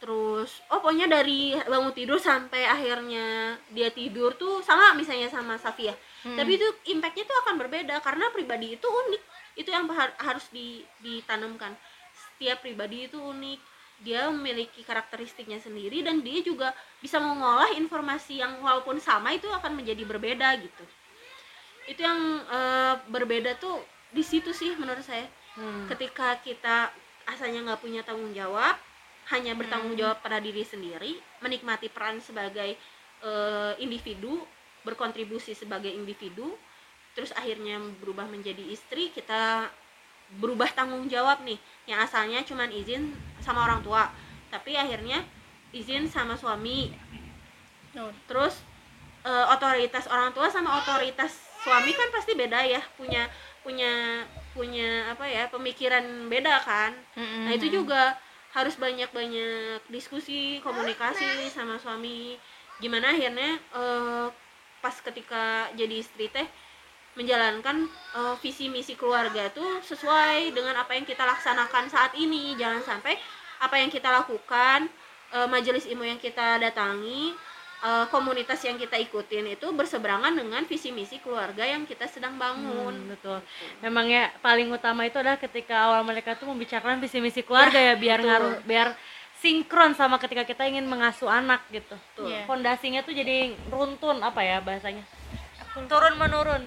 [0.00, 5.92] terus oh pokoknya dari bangun tidur sampai akhirnya dia tidur tuh sama misalnya sama Safia
[6.20, 6.36] Hmm.
[6.36, 9.22] tapi itu impactnya tuh akan berbeda karena pribadi itu unik.
[9.56, 11.72] Itu yang har- harus di- ditanamkan.
[12.12, 13.56] Setiap pribadi itu unik.
[14.04, 19.72] Dia memiliki karakteristiknya sendiri dan dia juga bisa mengolah informasi yang walaupun sama itu akan
[19.72, 20.84] menjadi berbeda gitu.
[21.88, 23.80] Itu yang eh, berbeda tuh
[24.12, 25.24] di situ sih menurut saya.
[25.50, 25.88] Hmm.
[25.88, 26.92] ketika kita
[27.26, 28.76] asalnya nggak punya tanggung jawab
[29.30, 32.74] hanya bertanggung jawab pada diri sendiri menikmati peran sebagai
[33.22, 34.42] eh, individu
[34.82, 36.56] berkontribusi sebagai individu
[37.14, 39.70] terus akhirnya berubah menjadi istri kita
[40.38, 41.58] berubah tanggung jawab nih.
[41.90, 43.10] Yang asalnya cuman izin
[43.42, 44.06] sama orang tua
[44.50, 45.26] tapi akhirnya
[45.74, 46.94] izin sama suami.
[48.30, 48.62] Terus
[49.26, 53.28] eh, otoritas orang tua sama otoritas suami kan pasti beda ya punya
[53.60, 54.24] punya
[54.56, 56.94] punya apa ya pemikiran beda kan.
[57.18, 57.76] Hmm, nah itu hmm.
[57.82, 58.14] juga
[58.50, 62.34] harus banyak-banyak diskusi komunikasi sama suami.
[62.82, 64.26] Gimana akhirnya eh,
[64.80, 66.46] pas ketika jadi istri teh
[67.14, 67.86] menjalankan
[68.16, 72.58] eh, visi misi keluarga itu sesuai dengan apa yang kita laksanakan saat ini.
[72.58, 73.14] Jangan sampai
[73.62, 74.90] apa yang kita lakukan
[75.30, 77.49] eh, majelis ilmu yang kita datangi
[77.80, 82.92] eh, komunitas yang kita ikutin itu berseberangan dengan visi misi keluarga yang kita sedang bangun
[82.94, 83.38] Hmm, betul.
[83.80, 87.94] Memang ya paling utama itu adalah ketika awal mereka tuh membicarakan visi misi keluarga ya
[87.96, 88.28] biar betul.
[88.28, 88.88] ngaruh biar
[89.40, 91.96] sinkron sama ketika kita ingin mengasuh anak gitu.
[91.96, 92.28] Betul.
[92.28, 92.44] Iya.
[92.44, 95.04] Fondasinya tuh jadi runtun apa ya bahasanya?
[95.88, 96.64] Turun menurun.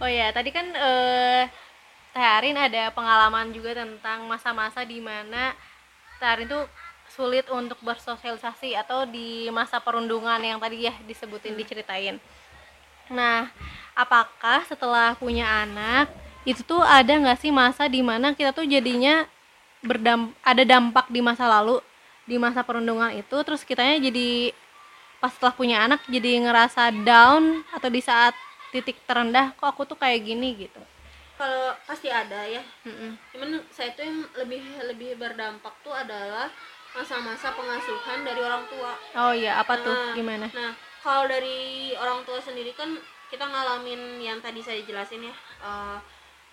[0.00, 1.44] Oh ya, tadi kan eh
[2.10, 5.54] Teh Arin ada pengalaman juga tentang masa-masa di mana
[6.18, 6.64] Teh Arin tuh
[7.10, 12.16] sulit untuk bersosialisasi atau di masa perundungan yang tadi ya disebutin diceritain.
[13.10, 13.50] Nah,
[13.98, 16.08] apakah setelah punya anak
[16.48, 19.28] itu tuh ada nggak sih masa di mana kita tuh jadinya
[19.84, 21.84] berdam ada dampak di masa lalu
[22.24, 24.54] di masa perundungan itu terus kitanya jadi
[25.20, 28.32] pas setelah punya anak jadi ngerasa down atau di saat
[28.72, 30.80] titik terendah kok aku tuh kayak gini gitu
[31.36, 33.16] kalau pasti ada ya Mm-mm.
[33.32, 36.48] cuman saya tuh yang lebih lebih berdampak tuh adalah
[36.94, 38.92] masa-masa pengasuhan dari orang tua.
[39.14, 39.94] Oh iya apa tuh?
[39.94, 40.46] Nah, gimana?
[40.50, 42.92] nah kalau dari orang tua sendiri kan
[43.30, 45.98] kita ngalamin yang tadi saya jelasin ya eh,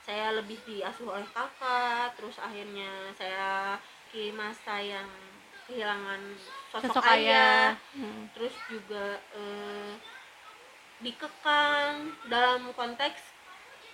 [0.05, 3.75] saya lebih diasuh oleh kakak terus akhirnya saya
[4.13, 5.09] di masa yang
[5.67, 6.21] kehilangan
[6.71, 7.97] sosok, sosok ayah ayah.
[7.97, 8.23] Hmm.
[8.31, 9.93] terus juga eh,
[11.01, 12.13] dikekang.
[12.29, 13.21] Dalam konteks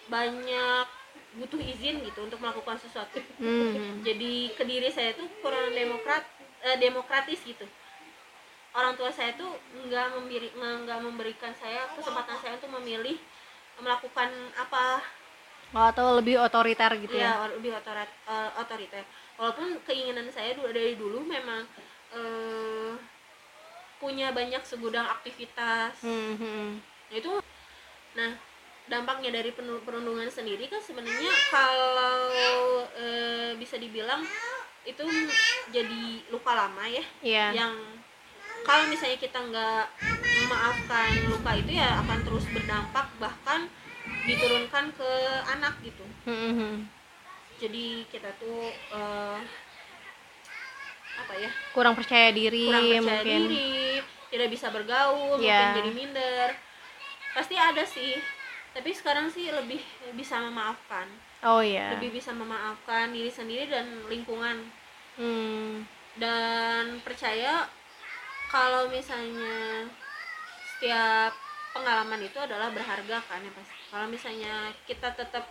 [0.07, 0.87] banyak
[1.33, 4.01] butuh izin gitu untuk melakukan sesuatu Hmm.
[4.05, 6.21] jadi ke diri saya tuh kurang demokrat
[6.61, 7.65] eh, demokratis gitu
[8.73, 9.49] orang tua saya tuh
[9.85, 13.17] nggak memberi nggak memberikan saya kesempatan saya untuk memilih
[13.81, 15.01] melakukan apa
[15.73, 17.33] Oh, atau lebih otoriter gitu ya.
[17.33, 19.01] ya lebih otorat, eh, otoriter
[19.41, 21.65] walaupun keinginan saya dulu dari dulu memang
[22.13, 22.93] eh,
[23.97, 26.69] punya banyak segudang aktivitas Hmm, hmm.
[27.09, 27.31] Nah, itu
[28.13, 28.31] nah
[28.85, 32.19] dampaknya dari perundungan sendiri kan sebenarnya kalau
[32.93, 34.21] eh, bisa dibilang
[34.83, 35.03] itu
[35.69, 37.45] jadi luka lama ya Iya.
[37.55, 37.73] yang
[38.61, 39.85] kalau misalnya kita nggak
[40.37, 43.71] memaafkan luka itu ya akan terus berdampak bahkan
[44.23, 45.11] diturunkan ke
[45.49, 46.75] anak gitu Hmm, hmm.
[47.57, 49.39] jadi kita tuh eh,
[51.15, 53.39] apa ya Kurang percaya diri kurang percaya mungkin.
[53.47, 53.71] diri
[54.27, 55.55] tidak bisa bergaul Iya.
[55.71, 56.49] mungkin jadi minder
[57.31, 58.19] pasti ada sih
[58.73, 59.79] tapi sekarang sih lebih
[60.17, 61.05] bisa memaafkan.
[61.43, 61.93] Oh iya.
[61.95, 64.83] lebih bisa memaafkan diri sendiri dan lingkungan.
[65.13, 65.85] Hmm.
[66.17, 67.69] dan percaya
[68.49, 69.85] kalau misalnya
[70.73, 71.29] setiap
[71.73, 75.45] pengalaman itu adalah berharga kan ya pasti kalau misalnya kita tetap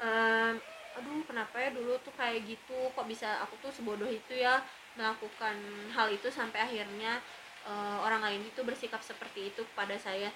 [0.00, 0.56] em,
[0.96, 2.92] aduh kenapa ya dulu tuh kayak gitu?
[2.92, 4.60] Kok bisa aku tuh sebodoh itu ya
[4.96, 5.56] melakukan
[5.92, 7.20] hal itu sampai akhirnya
[7.64, 10.28] eh, orang lain itu bersikap seperti itu kepada saya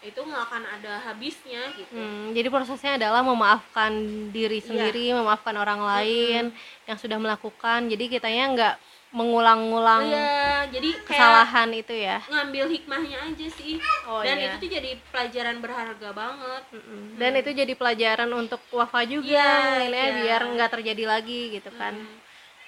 [0.00, 3.92] itu nggak akan ada habisnya gitu Hmm, jadi prosesnya adalah memaafkan
[4.30, 4.66] diri Iya.
[4.66, 6.44] sendiri, memaafkan orang lain
[6.84, 7.86] yang sudah melakukan.
[7.86, 8.74] Jadi kitanya nggak
[9.10, 10.36] mengulang-ulang Iya,
[10.68, 12.20] jadi kesalahan itu ya.
[12.26, 14.52] ngambil hikmahnya aja sih Oh, dan iya.
[14.52, 17.16] itu tuh jadi pelajaran berharga banget Mm-mm.
[17.16, 20.12] Dan itu jadi pelajaran untuk Wafa juga, Iya, ini iya.
[20.20, 21.96] biar nggak terjadi lagi gitu kan.
[21.96, 22.18] Hmm.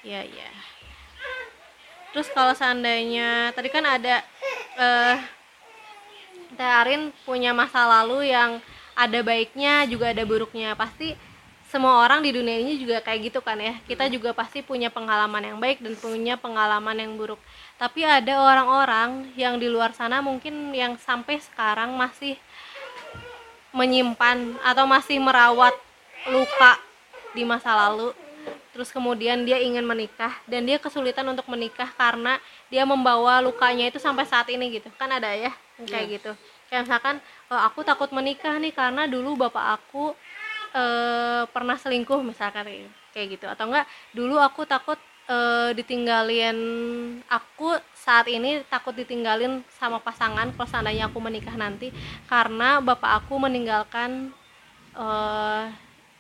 [0.01, 0.51] Iya iya.
[2.09, 4.25] Terus kalau seandainya tadi kan ada
[4.79, 5.17] eh
[6.59, 8.59] Teh Arin punya masa lalu yang
[8.99, 10.75] ada baiknya juga ada buruknya.
[10.75, 11.15] Pasti
[11.71, 13.79] semua orang di dunia ini juga kayak gitu kan ya.
[13.87, 17.39] Kita juga pasti punya pengalaman yang baik dan punya pengalaman yang buruk.
[17.79, 22.35] Tapi ada orang-orang yang di luar sana mungkin yang sampai sekarang masih
[23.71, 25.79] menyimpan atau masih merawat
[26.27, 26.75] luka
[27.39, 28.11] di masa lalu
[28.73, 32.39] terus kemudian dia ingin menikah dan dia kesulitan untuk menikah karena
[32.71, 35.51] dia membawa lukanya itu sampai saat ini gitu kan ada ya
[35.83, 36.33] kayak gitu
[36.69, 37.17] kayak misalkan
[37.49, 40.13] "Oh, aku takut menikah nih karena dulu bapak aku
[40.77, 42.69] eh, pernah selingkuh misalkan
[43.13, 43.47] kayak gitu.
[43.49, 46.59] atau enggak dulu aku takut eh, ditinggalin
[47.29, 51.89] aku saat ini takut ditinggalin sama pasangan kalau seandainya aku menikah nanti
[52.29, 54.31] karena bapak aku meninggalkan
[54.97, 55.65] eh,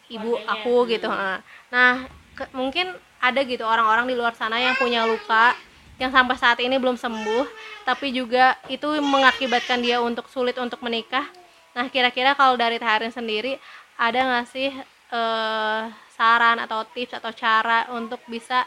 [0.09, 0.53] ibu Keluarganya.
[0.65, 1.93] aku gitu nah, nah
[2.37, 5.53] ke- mungkin ada gitu orang-orang di luar sana yang punya luka
[5.99, 7.47] yang sampai saat ini belum sembuh
[7.83, 11.27] tapi juga itu mengakibatkan dia untuk sulit untuk menikah
[11.75, 13.59] nah kira-kira kalau dari Taharin sendiri
[13.99, 14.71] ada nggak sih
[15.13, 15.83] eh,
[16.15, 18.63] saran atau tips atau cara untuk bisa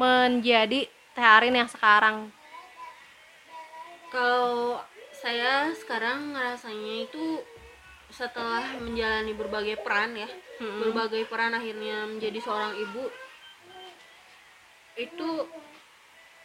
[0.00, 2.32] menjadi Taharin yang sekarang
[4.08, 4.80] kalau
[5.14, 7.40] saya sekarang ngerasanya itu
[8.12, 10.28] setelah menjalani berbagai peran ya
[10.62, 10.80] Mm-mm.
[10.86, 13.10] berbagai peran akhirnya menjadi seorang ibu
[14.94, 15.30] itu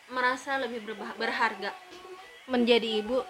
[0.09, 0.85] merasa lebih
[1.17, 1.71] berharga.
[2.49, 3.21] Menjadi ibu.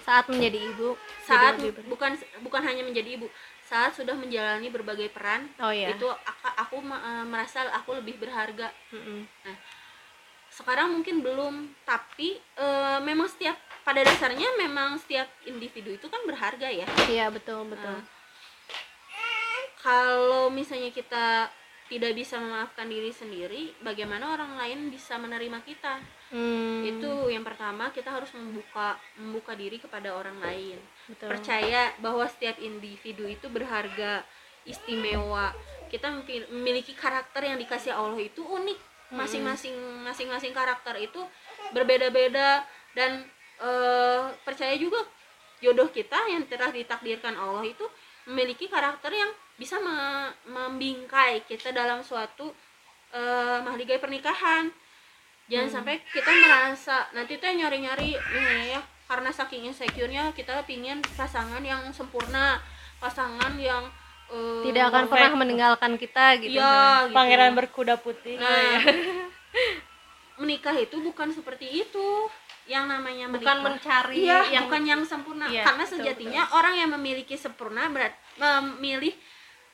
[0.00, 3.28] Saat menjadi ibu jadi saat ber- bukan bukan hanya menjadi ibu.
[3.68, 8.72] Saat sudah menjalani berbagai peran oh ya itu aku, aku eh, merasa aku lebih berharga.
[8.90, 9.28] Mm-mm.
[10.50, 13.54] sekarang mungkin belum tapi eh, memang setiap
[13.86, 16.88] pada dasarnya memang setiap individu itu kan berharga ya.
[17.06, 17.96] Iya betul betul.
[17.96, 18.02] Nah,
[19.80, 21.48] kalau misalnya kita
[21.90, 25.98] tidak bisa memaafkan diri sendiri bagaimana orang lain bisa menerima kita?
[26.30, 30.78] Hmm, itu yang pertama kita harus membuka membuka diri kepada orang lain.
[31.10, 31.34] Betul.
[31.34, 34.22] percaya bahwa setiap individu itu berharga
[34.62, 35.50] istimewa.
[35.90, 36.22] Kita
[36.54, 38.78] memiliki karakter yang dikasih Allah itu unik.
[39.10, 39.74] Masing-masing
[40.06, 41.18] masing-masing karakter itu
[41.74, 42.62] berbeda-beda.
[42.94, 43.26] Dan
[43.58, 45.02] eh, percaya juga
[45.58, 47.82] jodoh kita yang telah ditakdirkan Allah itu
[48.30, 52.48] memiliki karakter yang bisa me- membingkai kita dalam suatu
[53.12, 54.72] eh, mahligai pernikahan
[55.44, 61.60] jangan sampai kita merasa nanti tuh nyari-nyari nih ya karena saking insecure-nya kita pingin pasangan
[61.60, 62.56] yang sempurna
[62.96, 63.84] pasangan yang
[64.30, 67.12] eh, tidak akan pernah meninggalkan kita gitu Iya, gitu.
[67.12, 68.80] pangeran berkuda putih Nah,
[70.40, 72.08] menikah itu bukan seperti itu.
[72.64, 73.64] Yang namanya bukan menikah.
[73.66, 75.50] mencari Iya, yang bukan yang sempurna.
[75.50, 79.10] Iya, Karena betul, sejatinya orang yang memiliki sempurna berat memilih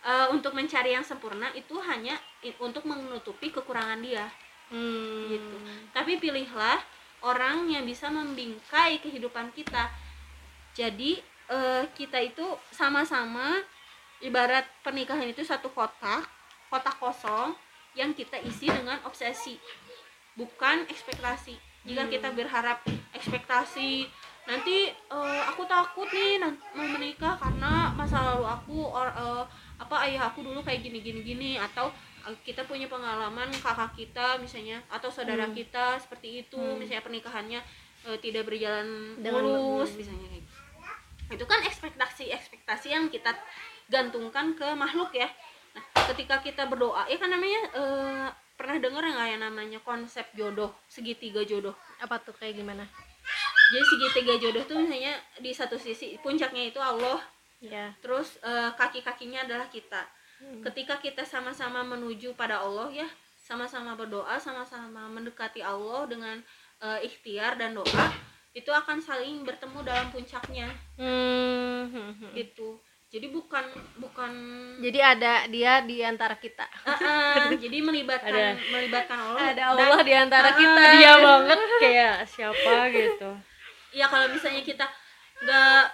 [0.06, 2.14] eh, untuk mencari yang sempurna itu hanya
[2.62, 4.30] untuk menutupi kekurangan dia.
[4.70, 5.56] Hmm, Gitu.
[5.90, 6.78] Tapi pilihlah
[7.26, 9.90] orang yang bisa membingkai kehidupan kita.
[10.78, 11.18] Jadi
[11.50, 13.58] eh, kita itu sama-sama
[14.24, 16.24] ibarat pernikahan itu satu kotak
[16.72, 17.52] kotak kosong
[17.96, 19.60] yang kita isi dengan obsesi
[20.36, 22.12] bukan ekspektasi jika Hmm.
[22.12, 22.82] kita berharap
[23.14, 24.04] ekspektasi
[24.46, 26.38] nanti eh, aku takut nih
[26.72, 29.44] mau menikah karena masa lalu aku or, eh,
[29.76, 31.90] apa ayah aku dulu kayak gini gini gini atau
[32.22, 35.54] eh, kita punya pengalaman kakak kita misalnya atau saudara Hmm.
[35.54, 36.78] kita seperti itu Hmm.
[36.78, 37.60] misalnya pernikahannya
[38.06, 39.98] eh, tidak berjalan Dengan mulus hmm.
[39.98, 40.54] misalnya kayak gitu.
[41.26, 43.34] itu kan ekspektasi ekspektasi yang kita
[43.90, 45.26] gantungkan ke makhluk ya
[45.74, 45.82] nah,
[46.14, 51.42] ketika kita berdoa ya kan namanya eh, pernah dengar nggak ya namanya konsep jodoh segitiga
[51.42, 52.86] jodoh apa tuh kayak gimana
[53.72, 57.18] jadi segitiga jodoh tuh misalnya di satu sisi puncaknya itu Allah.
[57.58, 60.04] Ya terus eh, kaki-kakinya adalah kita.
[60.36, 60.60] Hmm.
[60.60, 63.08] ketika kita sama-sama menuju pada Allah ya
[63.40, 66.36] sama-sama berdoa sama-sama mendekati Allah dengan
[66.84, 68.06] eh, ikhtiar dan doa
[68.52, 70.68] itu akan saling bertemu dalam puncaknya.
[71.00, 72.32] Hmm, hmm, hmm.
[72.36, 72.76] gitu
[73.16, 73.64] jadi bukan
[73.96, 74.30] bukan
[74.78, 76.68] jadi ada dia di antara kita.
[76.84, 78.52] Ah, ah, jadi melibatkan Ada.
[78.68, 79.40] melibatkan Allah.
[79.42, 80.82] Ada dan- Allah di antara Ah, kita.
[80.92, 83.30] Dia banget kayak siapa gitu.
[83.90, 84.84] Ya kalau misalnya kita
[85.38, 85.84] nggak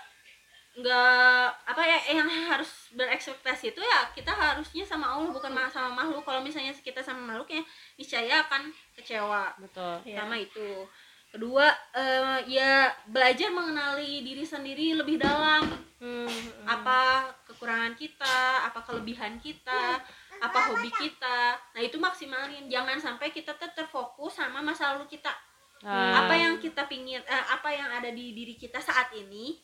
[0.72, 5.92] nggak apa ya yang harus berekspektasi itu ya kita harusnya sama Allah bukan ma- sama
[5.94, 6.24] makhluk.
[6.24, 7.62] Kalau misalnya kita sama makhluk ya
[7.94, 10.00] niscaya akan kecewa betul.
[10.02, 10.16] Iya.
[10.18, 10.88] sama itu.
[11.28, 12.72] Kedua eh, ya
[13.06, 15.64] belajar mengenali diri sendiri lebih dalam
[16.02, 16.66] Hmm, hmm.
[16.66, 20.02] apa kekurangan kita apa kelebihan kita
[20.42, 21.54] apa hobi kita.
[21.54, 22.66] Nah itu maksimalin.
[22.66, 25.30] Jangan sampai kita tetap terfokus sama masa lalu kita.
[25.86, 29.58] Nah, apa yang kita pingin eh, apa yang ada di diri kita saat ini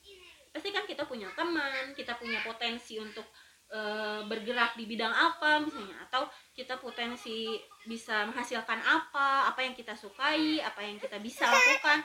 [0.51, 3.27] pasti kan kita punya teman kita punya potensi untuk
[3.75, 6.07] eh, bergerak di bidang apa misalnya.
[6.07, 11.99] Atau kita potensi bisa menghasilkan apa apa yang kita sukai apa yang kita bisa lakukan.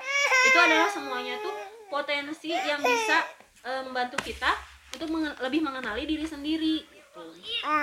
[0.50, 1.54] Itu adalah semuanya tuh
[1.94, 4.52] potensi yang bisa eh, membantu kita
[4.94, 7.24] untuk mengen- lebih mengenali diri sendiri gitu.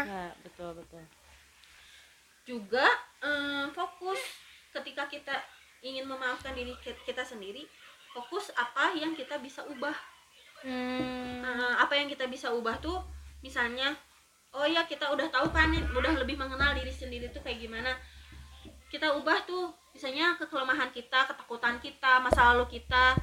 [0.02, 1.02] Ya, betul betul.
[2.44, 2.86] Juga
[3.20, 4.20] eh, fokus
[4.70, 5.34] ketika kita
[5.80, 7.64] ingin memaafkan diri ki- kita sendiri
[8.10, 9.94] fokus apa yang kita bisa ubah.
[10.60, 13.00] Hmm, Nah, apa yang kita bisa ubah tuh
[13.40, 13.96] misalnya
[14.52, 17.96] oh ya kita udah tahu kan udah lebih mengenal diri sendiri tuh kayak gimana.
[18.90, 23.14] Kita ubah tuh misalnya kekelemahan kita ketakutan kita masa lalu kita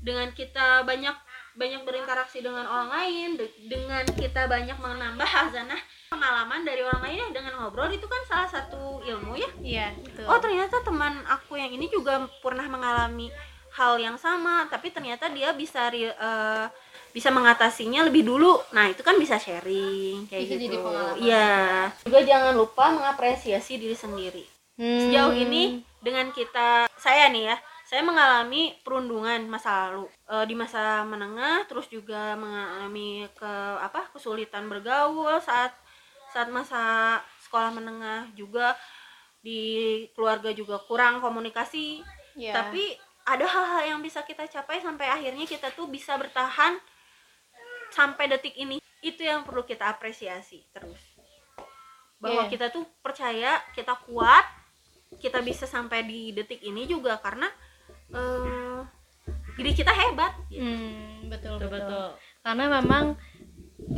[0.00, 1.14] dengan kita banyak
[1.58, 7.18] banyak berinteraksi dengan orang lain de- dengan kita banyak menambah hazanah pengalaman dari orang lain
[7.18, 9.50] ya dengan ngobrol itu kan salah satu ilmu ya.
[9.58, 10.24] Iya betul.
[10.30, 13.28] Oh ternyata teman aku yang ini juga pernah mengalami
[13.74, 16.66] hal yang sama tapi ternyata dia bisa eh,
[17.10, 18.62] bisa mengatasinya lebih dulu.
[18.70, 20.78] Nah itu kan bisa sharing kayak Bisa gitu.
[21.18, 21.90] iya.
[22.06, 24.46] Juga jangan lupa mengapresiasi diri sendiri.
[24.78, 25.10] Hmm.
[25.10, 31.08] sejauh ini dengan kita saya nih ya saya mengalami perundungan masa lalu Eh, di masa
[31.08, 35.72] menengah terus juga mengalami ke apa kesulitan bergaul saat
[36.28, 37.16] saat masa
[37.48, 38.76] sekolah menengah juga.
[39.40, 42.04] Di keluarga juga kurang komunikasi.
[42.38, 42.54] Iya.
[42.54, 42.94] tapi
[43.26, 46.78] ada hal-hal yang bisa kita capai sampai akhirnya kita tuh bisa bertahan
[47.90, 48.78] sampai detik ini.
[49.02, 51.00] Itu yang perlu kita apresiasi terus.
[52.20, 52.52] Bahwa Iya.
[52.52, 54.44] kita tuh percaya kita kuat
[55.18, 57.16] kita bisa sampai di detik ini juga.
[57.16, 57.48] Karena
[58.12, 58.67] eh,
[59.58, 60.32] diri kita hebat.
[60.46, 60.62] Gitu.
[60.62, 61.82] Hmm, betul, betul betul.
[61.82, 62.06] betul.
[62.46, 63.04] Karena memang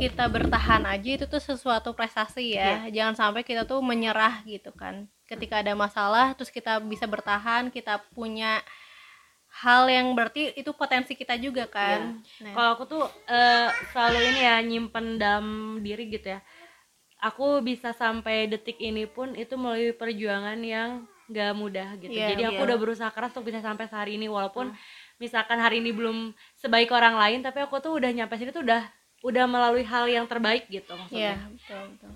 [0.01, 2.89] kita bertahan aja itu tuh sesuatu prestasi ya.
[2.89, 5.05] Jangan sampai kita tuh menyerah gitu kan.
[5.29, 8.59] Ketika ada masalah terus kita bisa bertahan kita punya
[9.51, 12.23] hal yang berarti itu potensi kita juga kan.
[12.41, 15.47] Nah, kalau aku tuh eh, selalu ini ya nyimpen dalam
[15.83, 16.39] diri gitu ya.
[17.21, 22.11] Aku bisa sampai detik ini pun itu melalui perjuangan yang gak mudah gitu.
[22.11, 22.67] Iya, jadi aku iya.
[22.67, 24.73] udah berusaha keras untuk bisa sampai sehari ini walaupun
[25.21, 28.81] misalkan hari ini belum sebaik orang lain tapi aku tuh udah nyampe sini tuh udah
[29.21, 32.13] udah melalui hal yang terbaik gitu iya maksudnya betul betul.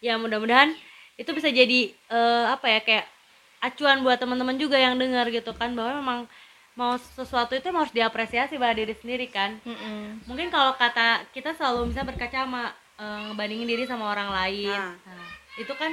[0.00, 0.72] Ya mudah-mudahan
[1.20, 3.06] itu bisa jadi eh, apa ya kayak
[3.60, 6.18] acuan buat teman-teman juga yang dengar gitu kan bahwa memang
[6.72, 9.60] mau sesuatu itu harus diapresiasi pada diri sendiri kan.
[9.66, 10.24] Mm-mm.
[10.24, 14.72] mungkin kalau kata kita selalu bisa berkaca sama eh, ngebandingin diri sama orang lain.
[14.72, 14.96] Nah.
[14.96, 15.28] Nah,
[15.58, 15.92] itu kan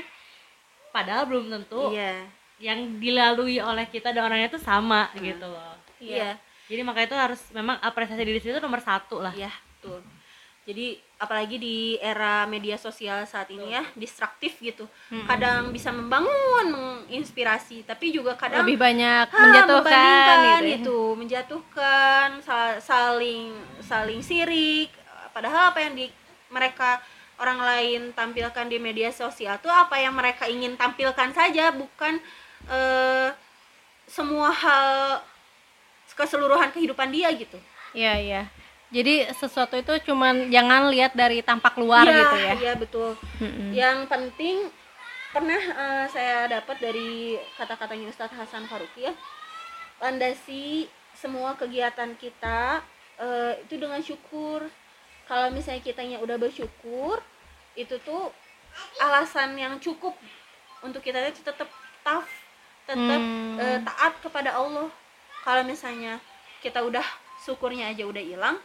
[0.95, 2.23] padahal belum tentu iya.
[2.63, 6.37] yang dilalui oleh kita dan orangnya itu sama gitu loh iya.
[6.67, 9.31] Jadi makanya itu harus memang apresiasi diri sendiri itu nomor satu lah.
[9.31, 10.03] Iya betul.
[10.67, 14.83] Jadi apalagi di era media sosial saat ini ya distraktif gitu.
[15.23, 20.77] Kadang bisa membangun menginspirasi tapi juga kadang lebih banyak Ah, menjatuhkan gitu ya.
[20.77, 24.91] itu menjatuhkan sa- saling saling sirik.
[25.31, 26.11] Padahal apa yang di
[26.51, 26.99] mereka
[27.39, 32.19] orang lain tampilkan di media sosial itu apa yang mereka ingin tampilkan saja bukan
[32.67, 33.29] eh,
[34.03, 35.21] semua hal
[36.17, 37.55] keseluruhan kehidupan dia gitu
[37.93, 38.41] Iya iya.
[38.87, 43.71] jadi sesuatu itu cuman jangan lihat dari tampak luar Iya, gitu ya iya betul Mm-mm.
[43.71, 44.67] yang penting
[45.29, 49.13] pernah eh, saya dapat dari kata-katanya Ustadz Hasan Faruqi ya
[49.99, 52.81] landasi semua kegiatan kita
[53.17, 54.65] eh, itu dengan syukur
[55.25, 57.19] kalau misalnya kitanya udah bersyukur
[57.73, 58.31] itu tuh
[58.99, 60.13] alasan yang cukup
[60.79, 61.67] untuk kita itu tetap
[62.01, 62.29] tough
[62.85, 63.59] tetap Hmm.
[63.59, 64.87] eh, taat kepada Allah
[65.47, 66.19] kalau misalnya
[66.59, 67.07] kita udah
[67.39, 68.59] syukurnya aja udah hilang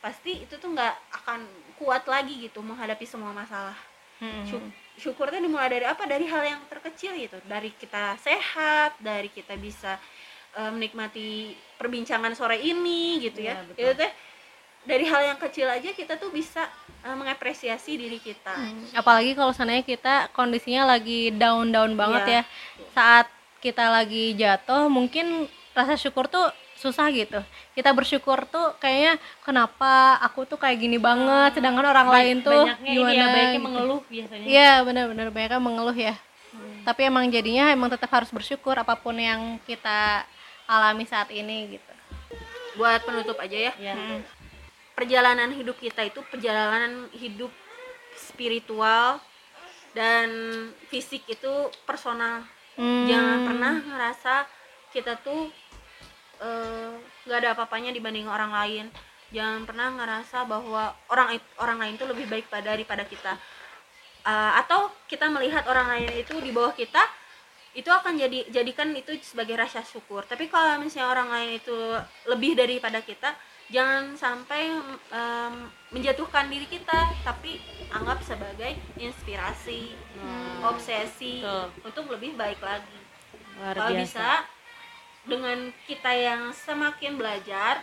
[0.00, 1.44] pasti itu tuh nggak akan
[1.76, 3.76] kuat lagi gitu menghadapi semua masalah.
[4.24, 4.48] Mm-mm.
[4.48, 6.08] Syuk- syukurnya dimulai dari apa?
[6.08, 7.36] Dari hal yang terkecil gitu.
[7.44, 10.00] Dari kita sehat dari kita bisa
[10.56, 13.80] eh, menikmati perbincangan sore ini gitu ya, betul.
[13.84, 14.12] itu teh
[14.84, 16.68] dari hal yang kecil aja kita tuh bisa
[17.04, 18.54] eh, mengapresiasi diri kita.
[18.54, 22.32] Hmm, apalagi kalau seandainya kita kondisinya lagi down-down banget Iya.
[22.32, 22.42] ya.
[22.92, 23.26] Saat
[23.64, 26.46] kita lagi jatuh mungkin rasa syukur tuh
[26.78, 27.42] susah gitu.
[27.74, 32.92] Kita bersyukur tuh kayaknya kenapa aku tuh kayak gini banget sedangkan orang lain tuh banyaknya
[32.94, 33.66] gimana ini ya baiknya gitu.
[33.66, 34.46] mengeluh biasanya.
[34.46, 36.14] Iya benar-benar banyaknya mengeluh ya.
[36.86, 40.22] Tapi emang jadinya emang tetap harus bersyukur apa pun yang kita
[40.70, 41.92] alami saat ini gitu.
[42.78, 43.72] Buat penutup aja ya.
[43.74, 43.94] Iya.
[44.94, 47.50] perjalanan hidup kita itu perjalanan hidup
[48.14, 49.18] spiritual
[49.90, 50.30] dan
[50.86, 51.52] fisik itu
[51.82, 52.46] personal.
[52.74, 53.06] Hmm.
[53.06, 54.34] jangan pernah ngerasa
[54.90, 55.50] kita tuh
[56.40, 56.92] eh,
[57.26, 58.86] nggak ada apa-apanya dibanding orang lain.
[59.34, 63.34] Jangan pernah ngerasa bahwa orang orang lain itu lebih baik pada daripada kita.
[64.24, 67.02] Eh, atau kita melihat orang lain itu di bawah kita
[67.74, 70.22] itu akan jadi jadikan itu sebagai rasa syukur.
[70.24, 71.74] Tapi kalau misalnya orang lain itu
[72.30, 74.70] lebih daripada kita jangan sampai
[75.10, 75.54] em,
[75.88, 77.58] menjatuhkan diri kita tapi
[77.90, 80.70] anggap sebagai inspirasi Hmm.
[80.70, 81.66] obsesi Betul.
[81.82, 83.00] untuk lebih baik lagi.
[83.58, 84.04] Luar kalau biasa.
[84.06, 84.28] bisa
[85.24, 87.80] dengan kita yang semakin belajar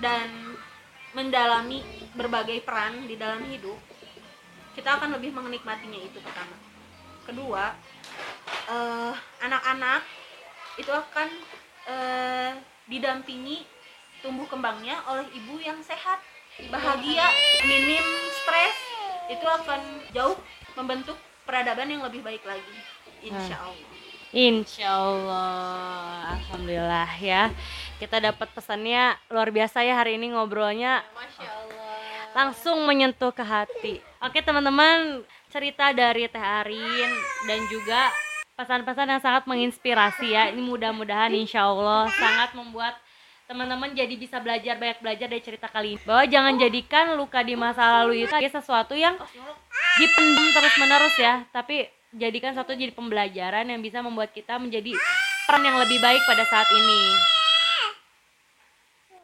[0.00, 0.56] dan
[1.12, 1.84] mendalami
[2.16, 3.76] berbagai peran di dalam hidup
[4.72, 6.56] kita akan lebih menikmatinya itu pertama.
[7.28, 7.76] Kedua
[8.72, 9.12] eh,
[9.44, 10.00] anak-anak
[10.80, 11.28] itu akan
[11.86, 12.52] eh,
[12.88, 13.68] didampingi
[14.24, 16.18] tumbuh kembangnya oleh ibu yang sehat
[16.72, 17.28] bahagia
[17.68, 18.04] minim
[18.42, 18.76] stres.
[19.28, 20.40] Itu akan jauh
[20.72, 22.76] membentuk peradaban yang lebih baik lagi
[23.22, 24.01] insya Allah
[24.32, 27.52] Insya Allah, alhamdulillah ya.
[28.00, 31.72] Kita dapat pesannya luar biasa ya hari ini ngobrolnya Masya Allah
[32.32, 34.00] langsung menyentuh ke hati.
[34.24, 35.20] Oke teman-teman,
[35.52, 37.12] cerita dari Teh Arin
[37.44, 38.08] dan juga
[38.56, 40.48] pesan-pesan yang sangat menginspirasi ya.
[40.48, 42.96] Ini mudah-mudahan insya Allah sangat membuat
[43.44, 46.02] teman-teman jadi bisa belajar banyak belajar dari cerita kali ini.
[46.08, 49.20] Bahwa jangan jadikan luka di masa lalu itu sebagai sesuatu yang
[50.00, 51.44] dipendam terus menerus ya.
[51.52, 54.92] Tapi jadikan satu jadi pembelajaran yang bisa membuat kita menjadi
[55.48, 57.02] peran yang lebih baik pada saat ini.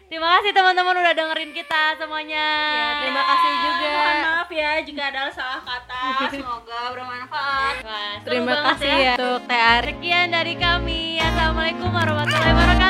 [0.09, 2.49] Terima kasih teman-teman udah dengerin kita semuanya.
[2.73, 3.89] Ya, terima kasih juga.
[3.93, 6.01] Mohon maaf ya jika ada salah kata.
[6.33, 7.75] Semoga bermanfaat.
[7.85, 11.21] Wah, terima kasih ya untuk Teh Ari Sekian dari kami.
[11.21, 12.88] Assalamualaikum warahmatullahi wabarakatuh.